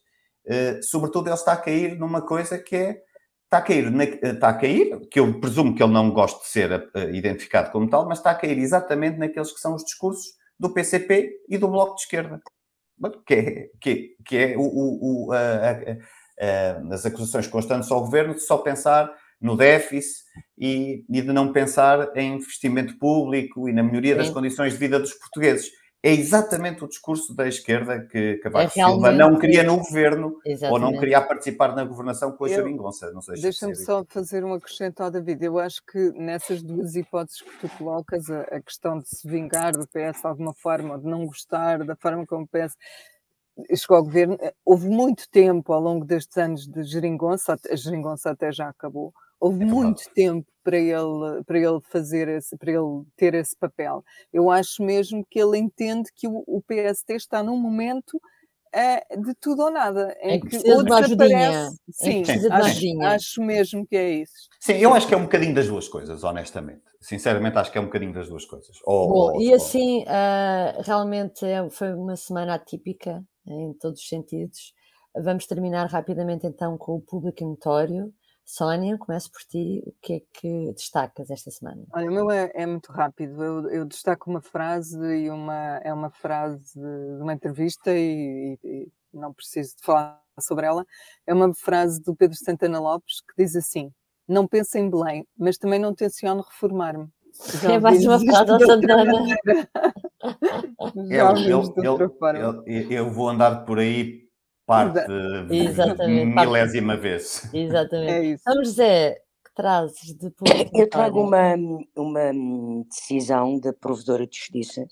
[0.47, 3.01] eh, sobretudo ele está a cair numa coisa que é
[3.45, 6.71] está a cair, está a cair, que eu presumo que ele não gosta de ser
[6.71, 10.25] uh, identificado como tal, mas está a cair exatamente naqueles que são os discursos
[10.59, 12.41] do PCP e do Bloco de Esquerda.
[13.25, 18.33] Que é, que, que é o, o, o a, a, as acusações constantes ao governo
[18.33, 20.23] de só pensar no déficit
[20.57, 24.17] e, e, de não pensar em investimento público e na melhoria Sim.
[24.19, 25.69] das condições de vida dos portugueses
[26.05, 30.71] é exatamente o discurso da esquerda que Cavaco é Silva não queria no governo exatamente.
[30.71, 33.11] ou não queria participar na governação com a geringonça.
[33.41, 35.43] Deixa-me só fazer um acrescento David.
[35.43, 39.73] Eu acho que nessas duas hipóteses que tu colocas, a, a, questão de se vingar
[39.73, 42.77] do PS de alguma forma, ou de não gostar da forma como o PS
[43.75, 48.29] chegou ao governo, eh, houve muito tempo ao longo destes anos de geringonça, a geringonça
[48.29, 53.03] até já acabou, houve é muito tempo para ele, para ele fazer esse, para ele
[53.15, 54.03] ter esse papel.
[54.33, 58.19] Eu acho mesmo que ele entende que o, o PST está num momento
[58.75, 61.77] uh, de tudo ou nada, em é que, que ou desaparece.
[61.91, 64.49] Sim, é acho, acho, mesmo que é isso.
[64.59, 66.81] Sim, eu acho que é um bocadinho das duas coisas, honestamente.
[66.99, 68.77] Sinceramente, acho que é um bocadinho das duas coisas.
[68.83, 74.73] Bom, ou, e assim, uh, realmente é, foi uma semana atípica em todos os sentidos.
[75.15, 78.11] Vamos terminar rapidamente então com o público notório.
[78.45, 79.81] Sónia, começo por ti.
[79.87, 81.83] O que é que destacas esta semana?
[81.91, 83.43] Olha, o meu é, é muito rápido.
[83.43, 88.83] Eu, eu, destaco uma frase e uma, é uma frase de, uma entrevista e, e,
[88.83, 90.85] e, não preciso de falar sobre ela.
[91.25, 93.91] É uma frase do Pedro Santana Lopes que diz assim:
[94.27, 97.07] Não penso em Belém, mas também não tenciono reformar-me.
[97.67, 99.37] é mais uma frase da Santana.
[101.09, 101.35] Eu,
[101.83, 102.03] eu,
[102.37, 104.24] eu, eu, vou andar por aí
[104.65, 104.99] parte
[105.51, 106.25] Exatamente.
[106.25, 107.49] milésima vez.
[107.53, 108.11] Exatamente.
[108.11, 108.43] É isso.
[108.47, 110.51] Então, José, que trazes depois?
[110.73, 111.55] Eu trago uma,
[111.95, 114.87] uma decisão da Provedora de Justiça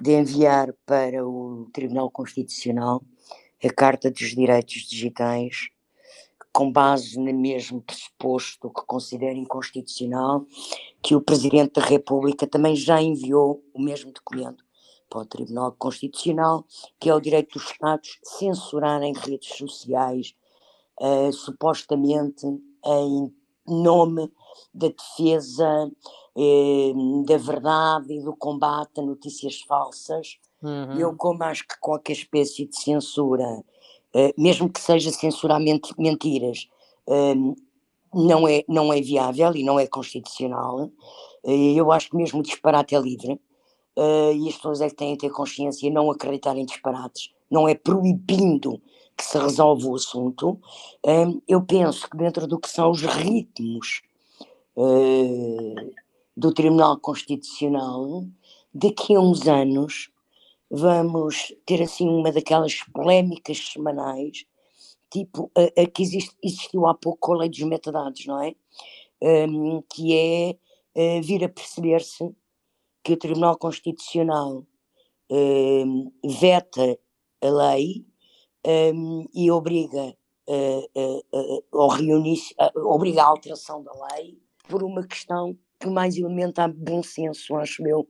[0.00, 3.02] de enviar para o Tribunal Constitucional
[3.62, 5.68] a Carta dos Direitos Digitais
[6.52, 10.44] com base no mesmo pressuposto que considera inconstitucional
[11.02, 14.62] que o Presidente da República também já enviou o mesmo documento
[15.12, 16.64] para o Tribunal Constitucional,
[16.98, 20.34] que é o direito dos Estados censurarem redes sociais,
[20.98, 23.32] uh, supostamente em
[23.66, 24.32] nome
[24.72, 25.90] da defesa
[26.34, 30.38] uh, da verdade e do combate a notícias falsas.
[30.62, 30.98] Uhum.
[30.98, 35.60] Eu, como acho que qualquer espécie de censura, uh, mesmo que seja censurar
[35.98, 36.68] mentiras,
[38.14, 40.88] não, é, não é viável e não é constitucional.
[41.44, 43.40] eu acho que mesmo o disparate é livre
[43.96, 47.30] uh, e as pessoas é que têm a ter consciência e não acreditar em disparates.
[47.50, 48.80] Não é proibindo
[49.16, 50.58] que se resolve o assunto.
[51.04, 54.02] Um, eu penso que dentro do que são os ritmos
[54.76, 55.92] uh,
[56.36, 58.24] do Tribunal Constitucional,
[58.72, 60.10] daqui a uns anos
[60.70, 64.46] vamos ter assim uma daquelas polémicas semanais,
[65.10, 68.54] tipo a, a que existe, existiu há pouco com a lei dos metadados, não é?
[69.20, 70.56] Um, que é
[71.18, 72.34] uh, vir a perceber-se
[73.02, 74.66] que o Tribunal Constitucional
[75.30, 76.98] um, veta
[77.40, 78.04] a lei
[78.94, 80.16] um, e obriga,
[80.48, 82.40] uh, uh, ou reunir,
[82.76, 84.38] obriga a alteração da lei
[84.68, 88.06] por uma questão que mais elementa bom senso, acho eu,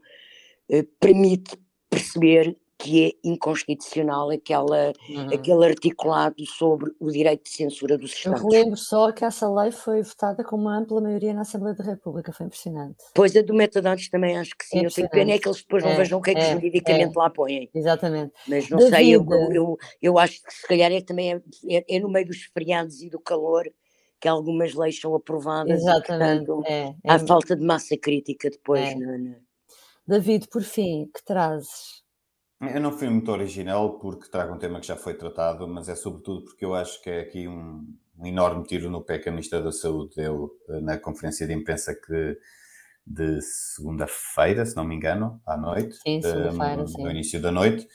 [1.00, 1.56] permite
[1.88, 5.28] perceber que é inconstitucional aquela, uhum.
[5.32, 8.42] aquele articulado sobre o direito de censura dos Estados.
[8.42, 11.84] Eu relembro só que essa lei foi votada com uma ampla maioria na Assembleia da
[11.84, 12.96] República, foi impressionante.
[13.14, 15.58] Pois a do metadados também acho que sim, é eu tenho pena é que eles
[15.58, 17.70] depois não é, vejam o que é que é, juridicamente é, lá põem.
[17.72, 18.32] Exatamente.
[18.48, 22.00] Mas não sei, eu, eu, eu, acho que se calhar é também é, é, é,
[22.00, 23.64] no meio dos feriados e do calor
[24.20, 28.92] que algumas leis são aprovadas Exatamente, e, portanto, é, há falta de massa crítica depois.
[28.98, 29.36] Não, não.
[30.04, 32.01] David, por fim, que trazes?
[32.62, 35.96] Eu não fui muito original porque trago um tema que já foi tratado, mas é
[35.96, 37.84] sobretudo porque eu acho que é aqui um,
[38.16, 40.14] um enorme tiro no pé que a Ministra da Saúde.
[40.14, 42.38] Deu eh, na conferência de imprensa que
[43.04, 47.88] de segunda-feira, se não me engano, à noite, sim, segunda-feira, um, no início da noite,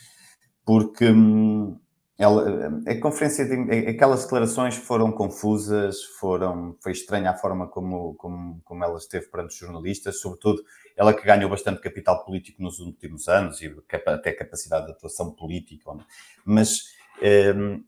[0.65, 1.79] porque um,
[2.17, 8.59] ela, a conferência de, aquelas declarações foram confusas, foram, foi estranha a forma como, como,
[8.63, 10.63] como ela esteve perante os jornalistas, sobretudo
[10.95, 13.73] ela que ganhou bastante capital político nos últimos anos e
[14.07, 15.91] até capacidade de atuação política.
[16.43, 16.85] Mas
[17.55, 17.83] um,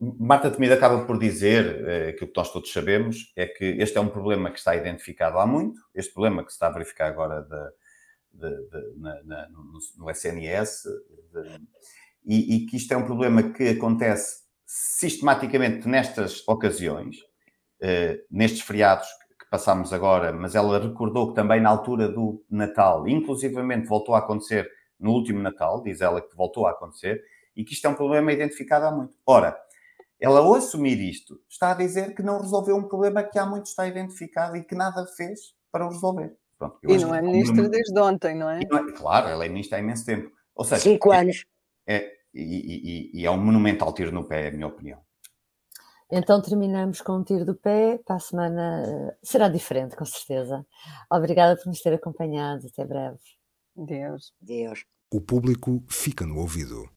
[0.00, 4.00] Marta Temido acaba por dizer eh, aquilo que nós todos sabemos, é que este é
[4.00, 7.42] um problema que está identificado há muito, este problema que se está a verificar agora
[7.42, 10.84] de, de, de, na, na, no, no, SNS,
[12.24, 17.16] e, e que isto é um problema que acontece sistematicamente nestas ocasiões,
[17.80, 19.08] eh, nestes feriados
[19.38, 24.18] que passámos agora, mas ela recordou que também na altura do Natal, inclusivamente voltou a
[24.18, 27.22] acontecer no último Natal, diz ela que voltou a acontecer,
[27.56, 29.14] e que isto é um problema identificado há muito.
[29.26, 29.58] Ora,
[30.20, 33.66] ela ao assumir isto, está a dizer que não resolveu um problema que há muito
[33.66, 36.36] está identificado e que nada fez para o resolver.
[36.58, 38.60] Pronto, e não é ministra desde ontem, não é?
[38.70, 38.92] não é?
[38.92, 40.30] Claro, ela é ministra há imenso tempo.
[40.54, 41.46] Ou seja, Cinco anos.
[41.90, 45.00] É, e, e, e é um monumental tiro no pé, é a minha opinião.
[46.12, 47.98] Então terminamos com um tiro do pé.
[48.04, 50.64] Para a semana eh, será diferente, com certeza.
[51.10, 52.66] Obrigada por nos ter acompanhado.
[52.66, 53.18] Até breve.
[53.76, 54.32] Deus.
[54.40, 54.84] Deus.
[55.12, 56.88] O público fica no ouvido.